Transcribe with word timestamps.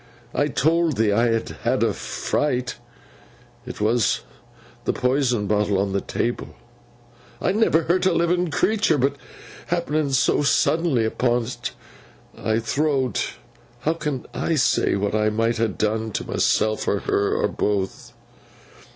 I 0.33 0.47
told 0.47 0.97
thee 0.97 1.11
I 1.11 1.27
had 1.27 1.49
had 1.61 1.83
a 1.83 1.93
fright. 1.93 2.75
It 3.67 3.79
were 3.79 3.99
the 4.85 4.93
Poison 4.93 5.45
bottle 5.45 5.77
on 5.77 5.93
table. 6.07 6.55
I 7.39 7.51
never 7.51 7.83
hurt 7.83 8.07
a 8.07 8.11
livin' 8.13 8.49
creetur; 8.49 8.97
but 8.97 9.15
happenin' 9.67 10.11
so 10.13 10.41
suddenly 10.41 11.05
upon 11.05 11.45
't, 11.45 11.69
I 12.35 12.55
thowt, 12.57 13.33
"How 13.81 13.93
can 13.93 14.25
I 14.33 14.55
say 14.55 14.95
what 14.95 15.13
I 15.13 15.29
might 15.29 15.59
ha' 15.59 15.67
done 15.77 16.11
to 16.13 16.23
myseln, 16.23 16.87
or 16.87 17.01
her, 17.01 17.35
or 17.35 17.47
both!" 17.47 18.13